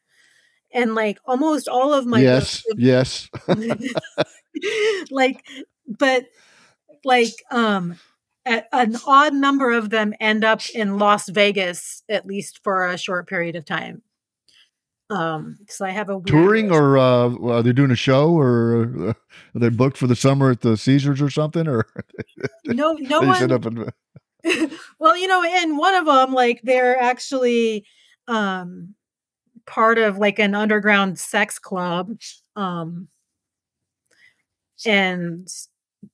[0.72, 3.28] And like almost all of my yes, yes.
[5.10, 5.44] like
[5.86, 6.26] but
[7.04, 7.98] like um
[8.46, 12.98] a, an odd number of them end up in Las Vegas at least for a
[12.98, 14.02] short period of time.
[15.10, 18.82] Um, because I have a weird Touring or uh, are they doing a show or
[19.08, 19.12] uh,
[19.54, 21.66] are they booked for the summer at the Caesars or something?
[21.66, 21.86] Or
[22.66, 23.36] no, no one.
[23.36, 23.90] set up in,
[24.98, 27.86] well, you know, in one of them, like they're actually
[28.26, 28.94] um
[29.66, 32.12] part of like an underground sex club,
[32.56, 33.08] um,
[34.84, 35.48] and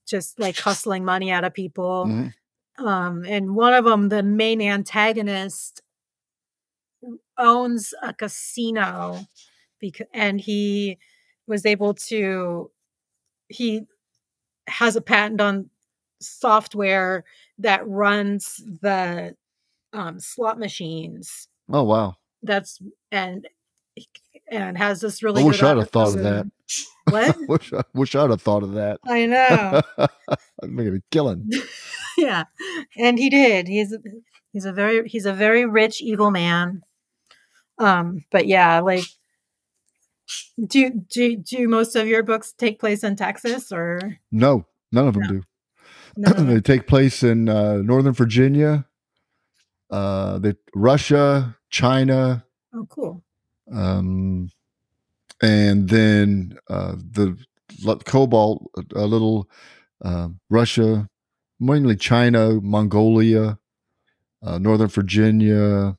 [0.07, 2.07] just like hustling money out of people.
[2.07, 2.35] Mhm.
[2.79, 5.81] Um, and one of them, the main antagonist,
[7.39, 9.27] owns a casino
[9.81, 10.99] because and he
[11.47, 12.71] was able to
[13.49, 13.83] he
[14.67, 15.69] has a patent on
[16.21, 17.25] software
[17.59, 19.35] that runs the
[19.93, 22.17] um, slot machines Oh wow!
[22.43, 23.49] that's and
[24.49, 25.43] and has this really.
[25.43, 26.51] I wish I'd have thought of that.
[27.11, 28.99] what wish I wish I'd have thought of that.
[29.07, 31.51] i know I'd make it a killing.
[32.19, 32.45] yeah
[32.97, 33.95] and he did he's
[34.53, 36.83] he's a very he's a very rich evil man
[37.79, 39.05] um but yeah like
[40.67, 45.15] do do do most of your books take place in texas or No, none of
[45.15, 45.43] them
[46.17, 46.35] No.
[46.37, 46.45] do.
[46.55, 48.87] they take place in uh, Northern Virginia,
[49.91, 53.23] uh, they, Russia, China, oh cool
[53.73, 54.49] um,
[55.43, 57.37] and then uh, the
[58.05, 59.49] Cobalt, a, a little
[60.05, 61.09] uh, Russia,
[61.59, 63.59] mainly China, Mongolia,
[64.43, 65.97] uh, Northern Virginia,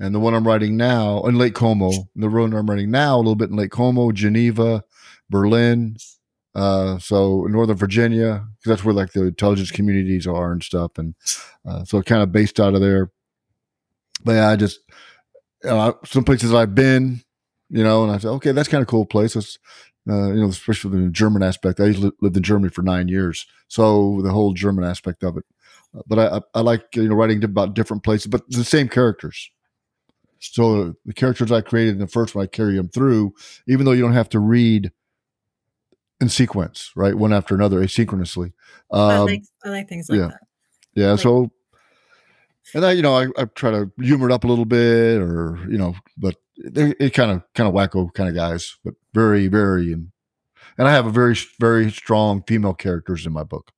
[0.00, 1.92] and the one I'm writing now in Lake Como.
[2.16, 4.82] The one I'm writing now, a little bit in Lake Como, Geneva,
[5.28, 5.96] Berlin.
[6.54, 11.14] Uh, so Northern Virginia, because that's where like the intelligence communities are and stuff, and
[11.68, 13.12] uh, so kind of based out of there.
[14.24, 14.80] But yeah, I just
[15.62, 17.20] some places I've been,
[17.68, 19.36] you know, and I said, okay, that's kind of cool place.
[19.36, 19.58] It's,
[20.08, 21.78] uh, you know, especially the German aspect.
[21.78, 21.84] I
[22.20, 25.44] lived in Germany for nine years, so the whole German aspect of it.
[26.06, 29.50] But I, I like you know writing about different places, but the same characters.
[30.40, 33.34] So the characters I created in the first one, I carry them through,
[33.68, 34.90] even though you don't have to read
[36.20, 38.52] in sequence, right, one after another, asynchronously.
[38.92, 40.26] I, Um, like, I like things like yeah.
[40.28, 40.40] that
[40.94, 41.10] yeah.
[41.12, 41.50] Like- so,
[42.74, 45.58] and I, you know, I, I try to humor it up a little bit, or
[45.68, 49.48] you know, but they it kind of kind of wacko kind of guys, but very
[49.48, 50.12] very and
[50.78, 53.72] and I have a very very strong female characters in my book,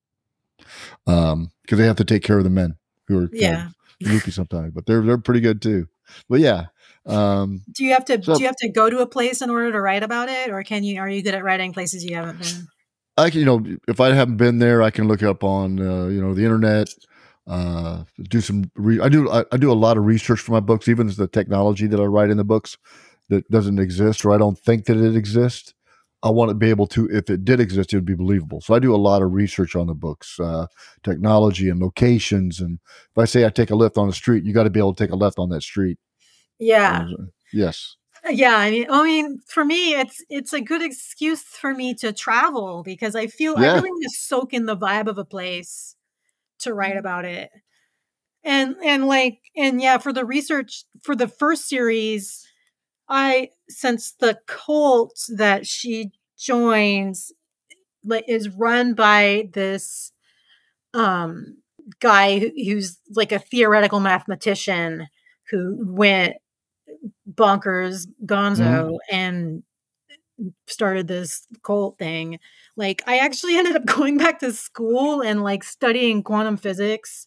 [1.06, 2.76] um, because they have to take care of the men
[3.08, 3.74] who are yeah of
[4.12, 5.86] loopy sometimes, but they're they're pretty good too.
[6.28, 6.66] But yeah,
[7.06, 9.50] um, do you have to So- do you have to go to a place in
[9.50, 12.16] order to write about it or can you are you good at writing places you
[12.16, 12.68] haven't been
[13.18, 16.06] I can, you know, if I haven't been there, I can look up on, uh,
[16.06, 16.88] you know, the internet.
[17.46, 18.70] Uh, do some.
[18.74, 19.30] Re- I do.
[19.30, 22.04] I, I do a lot of research for my books, even the technology that I
[22.04, 22.78] write in the books
[23.28, 25.74] that doesn't exist, or I don't think that it exists.
[26.22, 28.60] I want to be able to, if it did exist, it would be believable.
[28.60, 30.66] So I do a lot of research on the books, uh,
[31.02, 32.60] technology and locations.
[32.60, 32.78] And
[33.10, 34.94] if I say I take a left on the street, you got to be able
[34.94, 35.98] to take a left on that street.
[36.58, 37.96] yeah Uh, yes.
[38.30, 42.12] yeah i mean i mean for me it's it's a good excuse for me to
[42.12, 45.96] travel because i feel i really want to soak in the vibe of a place
[46.60, 47.50] to write about it
[48.44, 52.46] and and like and yeah for the research for the first series
[53.12, 57.32] i since the cult that she joins
[58.04, 60.12] like is run by this
[60.94, 61.58] um
[62.00, 65.08] guy who- who's like a theoretical mathematician
[65.50, 66.36] who went
[67.30, 69.62] bonkers gonzo and
[70.66, 72.38] started this cult thing
[72.76, 77.26] like i actually ended up going back to school and like studying quantum physics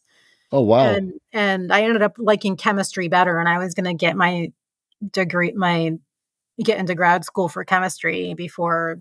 [0.51, 0.85] Oh wow.
[0.85, 4.51] and and i ended up liking chemistry better and i was going to get my
[5.11, 5.93] degree my
[6.63, 8.97] get into grad school for chemistry before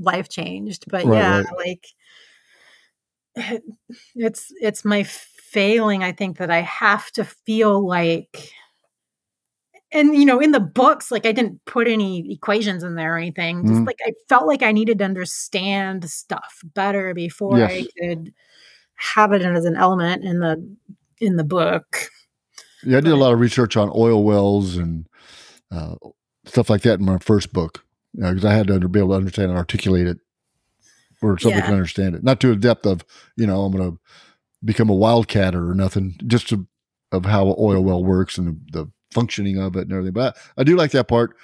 [0.00, 1.46] life changed but Right, yeah right.
[1.66, 1.86] like
[4.14, 8.50] it's it's my failing i think that i have to feel like
[9.92, 13.18] and you know in the books like i didn't put any equations in there or
[13.18, 13.86] anything just Mhm.
[13.86, 18.32] like i felt like i needed to understand stuff better before i could
[18.96, 20.76] have it as an element in the
[21.20, 22.10] in the book
[22.84, 25.06] Yeah, I did a lot of research on oil wells and
[25.70, 25.94] uh,
[26.44, 29.16] stuff like that in my first book because I had to under, be able to
[29.16, 30.18] understand and articulate it,
[31.22, 31.66] or somebody Yeah.
[31.66, 32.22] can understand it.
[32.24, 33.04] Not to a depth of
[33.36, 33.98] you know I'm going to
[34.64, 36.66] become a wildcatter or nothing, just to,
[37.12, 40.12] of how an oil well works and the, the functioning of it and everything.
[40.12, 41.36] But I, I do like that part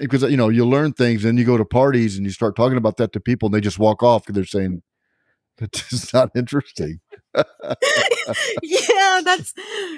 [0.00, 2.78] because you know you learn things and you go to parties and you start talking
[2.78, 4.82] about that to people and they just walk off because they're saying
[5.60, 7.00] it's not interesting.
[8.62, 9.54] yeah that's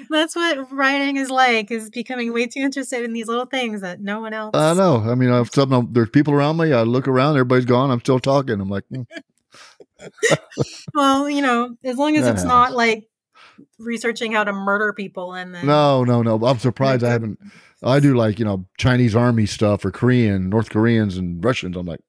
[0.09, 4.01] that's what writing is like is becoming way too interested in these little things that
[4.01, 4.97] no one else I know.
[4.97, 6.73] I mean, I've something, there's people around me.
[6.73, 7.91] I look around, everybody's gone.
[7.91, 8.59] I'm still talking.
[8.59, 9.03] I'm like, hmm.
[10.93, 13.07] well, you know, as long as That it's not like
[13.79, 16.35] researching how to murder people and then No, no, no.
[16.45, 17.39] I'm surprised I haven't.
[17.83, 21.75] I do like you know Chinese army stuff or Korean, North Koreans, and Russians.
[21.75, 22.01] I'm like,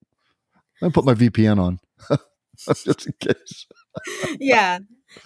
[0.83, 1.79] i put my VPN on
[2.59, 3.67] just in case.
[4.41, 4.79] yeah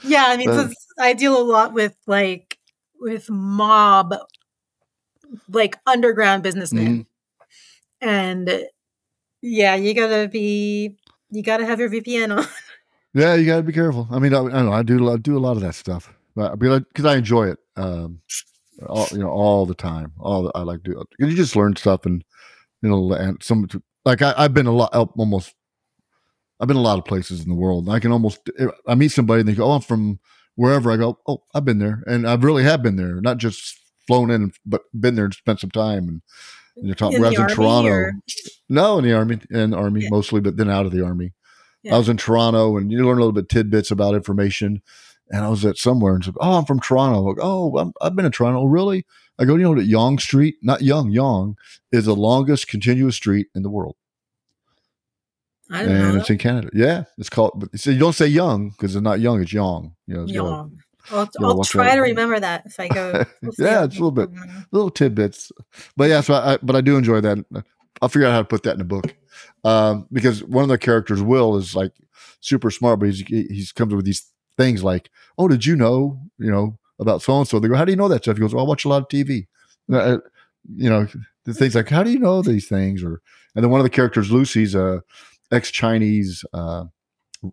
[0.02, 2.58] yeah i mean 'cause i deal a lot with like
[3.00, 4.14] with mob
[5.48, 7.06] like underground businessmen
[8.02, 8.08] Mm-hmm.
[8.08, 8.64] and
[9.42, 10.96] yeah you gotta be
[11.30, 12.46] you gotta have your vpn on
[13.14, 14.06] Yeah, you got to be careful.
[14.10, 14.72] I mean, I, I don't know.
[14.74, 17.58] I do I do a lot of that stuff, but because I enjoy it.
[17.74, 18.20] Um,
[18.86, 20.12] all you know, all the time.
[20.20, 21.04] All the, I like to do.
[21.26, 22.22] You just learn stuff, and
[22.82, 23.66] you know, and some
[24.04, 25.54] like I, I've been a lot almost.
[26.60, 27.88] I've been a lot of places in the world.
[27.88, 28.50] I can almost
[28.86, 30.20] I meet somebody and they go, "Oh, I'm from
[30.56, 33.20] wherever." I go, "Oh, I've been there," and I really have been there.
[33.20, 36.08] Not just flown in, but been there and spent some time.
[36.08, 36.22] And,
[36.82, 37.18] you're talking.
[37.18, 37.88] In I was in Toronto.
[37.90, 38.12] or-
[38.68, 40.08] No, in the army, in the army Yeah.
[40.10, 41.32] mostly, but then out of the army.
[41.82, 41.94] Yeah.
[41.94, 44.82] I was in Toronto, and you learn a little bit tidbits about information.
[45.30, 48.14] And I was at somewhere and said, "Oh, I'm from Toronto." Like, oh, I'm, I've
[48.14, 48.60] been to Toronto.
[48.60, 49.04] Oh, really?
[49.38, 51.56] I go, you know that Yonge Street, not Young, Yonge,
[51.92, 53.96] is the longest continuous street in the world,
[55.70, 56.70] i don't and know it's in Canada.
[56.72, 57.68] Yeah, it's called.
[57.74, 59.94] So you don't say Young because it's not Young; it's young.
[60.06, 60.70] You know, a-
[61.10, 63.24] I'll, I'll try to remember that if I go.
[63.42, 64.30] we'll Yeah, it's a little bit-
[64.72, 65.52] little tidbits.
[65.96, 67.38] But yeah, so I, but I do enjoy that.
[68.02, 69.14] I'll figure out how to put that in a book
[69.64, 71.92] um, because one of the characters, Will, is like
[72.40, 76.20] super smart, but he's he's comes up with these things like, "Oh, did you know?
[76.38, 78.40] You know about so and so?" They go, "How do you know that stuff?" He
[78.40, 79.46] goes, "Well, I watch a lot of TV."
[79.92, 80.18] Uh,
[80.74, 81.06] you know,
[81.44, 83.20] the things like, "How do you know these things?" Or
[83.54, 85.02] and then one of the characters, Lucy's a
[85.52, 86.84] ex Chinese uh,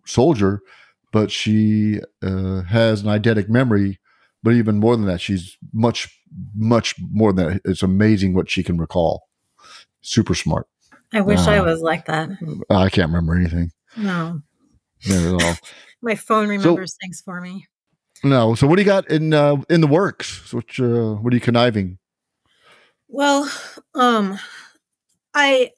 [0.06, 0.60] soldier,
[1.12, 4.00] but she uh, has an eidetic memory.
[4.42, 6.20] But even more than that, she's much,
[6.54, 7.60] much more than that.
[7.64, 9.22] It's amazing what she can recall.
[10.02, 10.66] Super smart.
[11.14, 12.28] I wish I Uh, was like that.
[12.68, 14.42] I can't remember anything No,
[15.06, 15.54] Not at all.
[16.02, 17.66] my phone remembers things for me.
[18.22, 18.54] No.
[18.54, 20.52] So what do you got in uh, in the works?
[20.52, 21.98] Which uh, what are you conniving?
[23.08, 23.50] Well,
[23.94, 24.38] um,
[25.34, 25.70] I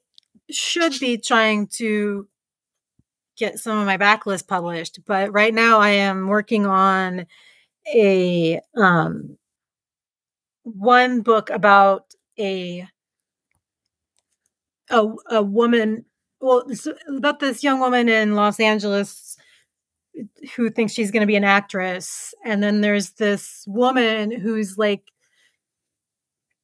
[0.51, 2.29] should be trying to
[3.37, 7.27] get some of my backlist published, but right now I am working on
[7.95, 9.39] a um
[10.65, 12.87] one book about a
[14.91, 16.05] a a woman
[16.41, 16.65] well
[17.09, 19.37] about this young woman in Los Angeles
[20.55, 25.03] who thinks she's going to be an actress and then there's this woman who's like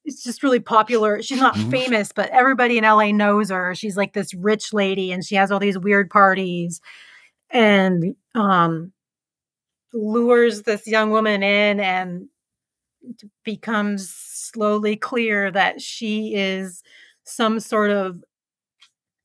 [0.05, 1.21] it's just really popular.
[1.21, 1.71] She's not Mhm.
[1.71, 3.73] famous, but everybody in LA knows her.
[3.75, 6.81] She's like this rich lady and she has all these weird parties
[7.51, 8.91] and um
[9.93, 12.27] lures this young woman in and
[13.43, 16.83] becomes slowly clear that she is
[17.23, 18.23] some sort of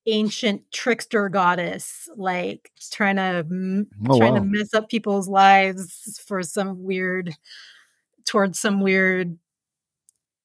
[0.06, 3.44] ancient trickster goddess like trying to
[4.08, 7.34] Oh, trying to mess up people's lives for some weird
[8.26, 9.38] towards some weird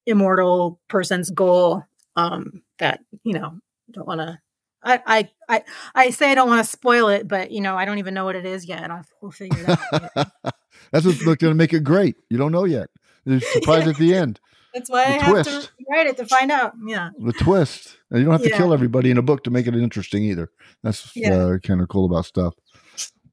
[0.05, 1.83] immortal person's goal
[2.15, 3.53] um that you know
[3.91, 4.37] don't want to
[4.83, 5.63] I, I i
[5.95, 8.25] i say i don't want to spoil it but you know i don't even know
[8.25, 9.77] what it is yet i'll we'll figure it
[10.15, 10.27] out
[10.91, 12.15] That's what's going to make it great.
[12.29, 12.89] You don't know yet.
[13.25, 14.39] You're surprised at the end.
[14.73, 17.97] that's why The i have to write it to find out yeah The twist.
[18.09, 18.57] And you don't have to Yeah.
[18.57, 20.49] kill everybody in a book to make it interesting either.
[20.83, 21.33] That's Yeah.
[21.35, 22.53] uh, kind of cool about stuff.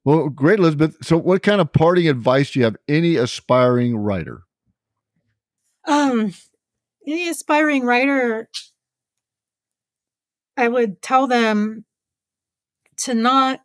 [0.05, 0.97] Well, great, Elizabeth.
[1.03, 4.43] So, what kind of parting advice do you have any aspiring writer?
[5.87, 6.33] um
[7.07, 8.49] any aspiring writer
[10.57, 11.85] i would tell them
[12.97, 13.61] to not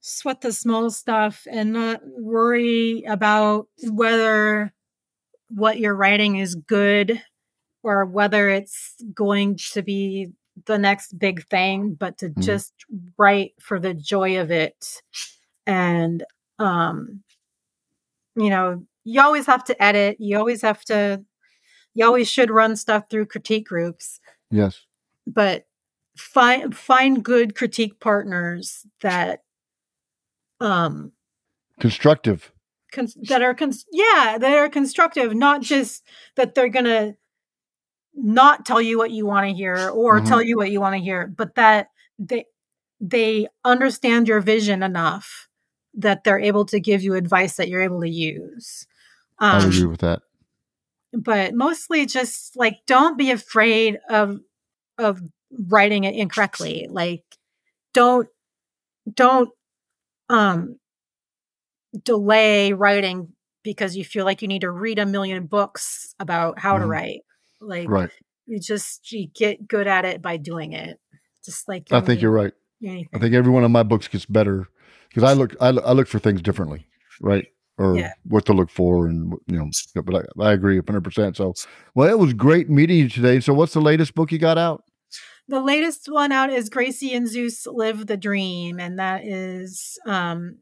[0.00, 4.72] sweat the small stuff and not worry about whether
[5.48, 7.22] what you're writing is good
[7.82, 10.28] or whether it's going to be
[10.66, 12.42] the next big thing but to Mhm.
[12.42, 12.72] just
[13.18, 15.02] write for the joy of it
[15.66, 16.24] and
[16.58, 17.22] um
[18.36, 21.22] you know you always have to edit you always have to
[21.94, 24.82] you always should run stuff through critique groups Yes.
[25.26, 25.66] but
[26.16, 29.42] find find good critique partners that
[30.60, 31.12] um
[31.80, 32.52] Constructive.
[32.92, 36.04] cons- that are cons- yeah that are constructive not just
[36.36, 37.14] that they're gonna
[38.14, 40.28] not tell you what you want to hear or Mhm.
[40.28, 41.88] tell you what you want to hear but that
[42.18, 42.44] they
[43.00, 45.48] they understand your vision enough
[45.94, 48.86] that they're able to give you advice that you're able to use
[49.38, 50.22] I um, would agree with that.
[51.12, 54.40] But mostly just like don't be afraid of
[54.98, 55.20] of
[55.68, 57.22] writing it incorrectly like
[57.92, 58.28] don't
[59.14, 59.50] don't
[60.28, 60.76] um
[62.04, 63.28] delay writing
[63.62, 66.88] because you feel like you need to read a million books about how to Mhm.
[66.88, 67.20] write
[67.60, 68.10] like Right.
[68.46, 70.98] you just you get good at it by doing it
[71.44, 72.52] just like I think you're right.
[72.82, 73.08] anything.
[73.12, 74.66] I think every one of my books gets better
[75.08, 76.86] because I look I, look- I look for things differently,
[77.20, 77.46] right?
[77.82, 78.12] Or Yeah.
[78.24, 79.70] what to look for, and you know.
[80.02, 81.02] But I, I agree 100.
[81.02, 81.54] percent So,
[81.94, 83.40] well, it was great meeting you today.
[83.40, 84.84] So, what's the latest book you got out?
[85.48, 90.58] The latest one out is Gracie and Zeus Live the Dream, and that is um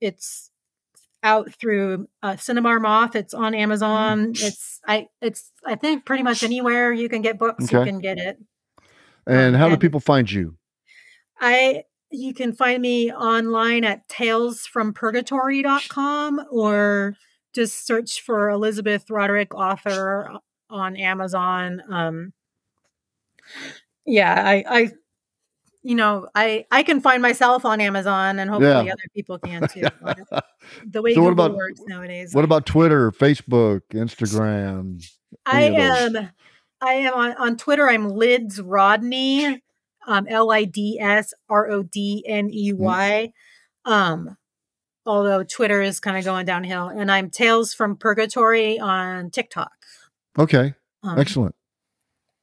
[0.00, 0.50] it's
[1.22, 3.14] out through uh, Cinemar Moth.
[3.14, 4.32] It's on Amazon.
[4.34, 8.18] It's I it's I think pretty much anywhere you can get books, you can get
[8.18, 8.38] it.
[9.26, 10.56] And Um, how do people find you?
[11.40, 17.14] I you can find me online at talesfrompurgatory.com or
[17.54, 20.30] just search for Elizabeth Roderick author
[20.70, 21.82] on Amazon.
[21.90, 22.32] Um
[24.06, 24.90] yeah, I I
[25.82, 28.92] you know, I I can find myself on Amazon and hopefully Yeah.
[28.92, 29.82] other people can too.
[30.86, 32.34] the way So Google about- works nowadays.
[32.34, 35.02] What about Twitter, Facebook, Instagram?
[35.46, 35.82] I any of
[36.12, 36.16] those?
[36.22, 36.30] am
[36.80, 37.88] I am on, on Twitter.
[37.88, 39.62] I'm Lids Rodney,
[40.06, 43.32] um, L I D S R O D N E Y.
[43.84, 44.36] Um,
[45.04, 49.72] although Twitter is kind of going downhill, and I'm Tales from Purgatory on TikTok.
[50.38, 51.54] Okay, Um, excellent,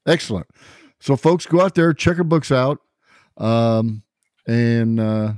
[0.05, 0.47] excellent.
[0.99, 2.79] So, folks, go out there, check her books out,
[3.37, 4.03] um,
[4.45, 5.33] and uh,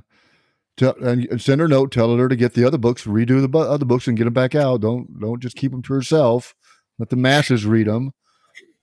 [0.75, 3.47] tell, and send her a note, tell her to get the other books, redo the
[3.47, 4.81] bu- other books, and get them back out.
[4.81, 6.55] Don't don't just keep them to herself.
[6.97, 8.11] Let the masses read them.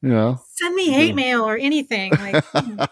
[0.03, 1.15] You know, Send me hate Yeah.
[1.15, 2.13] mail or anything.
[2.13, 2.45] Like,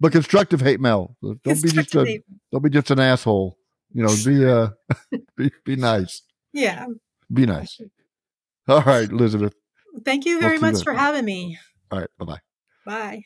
[0.00, 1.16] but constructive hate mail.
[1.22, 3.58] Don't be just a, don't be just an asshole.
[3.92, 4.68] You know, be uh,
[5.36, 6.22] be, be nice.
[6.52, 6.86] yeah.
[7.32, 7.80] Be nice.
[8.68, 9.54] All right, Elizabeth.
[10.04, 11.58] Thank you very much for having me.
[11.90, 12.40] All right, bye bye.
[12.86, 13.22] Bye.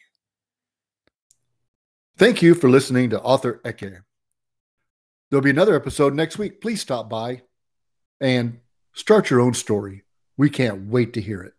[2.16, 4.00] Thank you for listening to Author Eke.
[5.30, 6.60] There'll be another episode next week.
[6.60, 7.42] Please stop by
[8.20, 8.58] and
[8.94, 10.02] start your own story.
[10.36, 11.54] We can't wait to hear it.